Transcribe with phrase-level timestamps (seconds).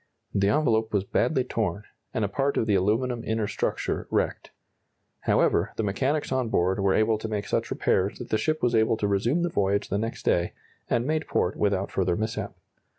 [0.33, 4.49] The envelope was badly torn, and a part of the aluminum inner structure wrecked.
[5.29, 8.73] However, the mechanics on board were able to make such repairs that the ship was
[8.73, 10.53] able to resume the voyage the next day,
[10.89, 12.55] and made port without further mishap.